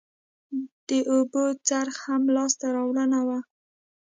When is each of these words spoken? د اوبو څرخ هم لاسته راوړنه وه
د 0.87 0.89
اوبو 1.11 1.43
څرخ 1.67 1.95
هم 2.07 2.23
لاسته 2.35 2.65
راوړنه 2.75 3.19
وه 3.27 3.39